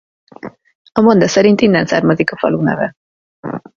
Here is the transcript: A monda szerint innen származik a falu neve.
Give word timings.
A 0.93 1.01
monda 1.01 1.27
szerint 1.27 1.61
innen 1.61 1.85
származik 1.85 2.31
a 2.31 2.37
falu 2.37 2.61
neve. 2.61 2.95